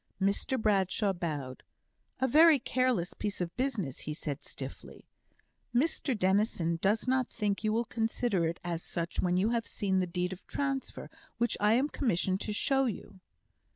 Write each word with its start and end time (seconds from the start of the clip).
Mr 0.19 0.59
Bradshaw 0.59 1.13
bowed. 1.13 1.61
"A 2.19 2.27
very 2.27 2.57
careless 2.57 3.13
piece 3.13 3.39
of 3.39 3.55
business," 3.55 3.99
he 3.99 4.15
said, 4.15 4.43
stiffly. 4.43 5.05
"Mr 5.75 6.17
Dennison 6.17 6.79
does 6.81 7.07
not 7.07 7.27
think 7.27 7.63
you 7.63 7.71
will 7.71 7.85
consider 7.85 8.47
it 8.47 8.59
as 8.63 8.81
such 8.81 9.21
when 9.21 9.37
you 9.37 9.49
have 9.51 9.67
seen 9.67 9.99
the 9.99 10.07
deed 10.07 10.33
of 10.33 10.43
transfer, 10.47 11.07
which 11.37 11.55
I 11.59 11.73
am 11.73 11.87
commissioned 11.87 12.41
to 12.41 12.51
show 12.51 12.85
you." 12.85 13.19